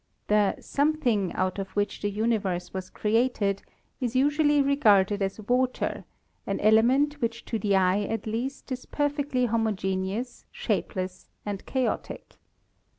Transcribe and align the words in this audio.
The 0.29 0.55
something 0.59 1.31
out 1.33 1.59
of 1.59 1.69
which 1.75 2.01
the 2.01 2.09
universe 2.09 2.73
was 2.73 2.89
created 2.89 3.61
is 3.99 4.15
usually 4.15 4.59
regarded 4.59 5.21
as 5.21 5.39
water, 5.41 6.05
an 6.47 6.59
element 6.61 7.21
which 7.21 7.45
to 7.45 7.59
the 7.59 7.75
eye 7.75 8.01
at 8.05 8.25
least 8.25 8.71
is 8.71 8.87
perfectly 8.87 9.45
homogeneous, 9.45 10.45
shapeless, 10.51 11.29
and 11.45 11.63
chaotic. 11.67 12.37